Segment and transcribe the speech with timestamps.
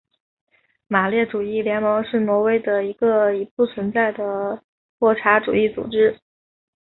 [0.87, 4.59] 马列主义联盟是挪威的一个已不存在的
[4.97, 6.19] 霍查主义组织。